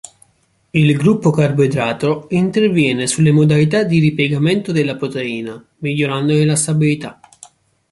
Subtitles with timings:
[0.71, 7.19] Il gruppo carboidrato interviene sulle modalità di ripiegamento della proteina, migliorandone la stabilità.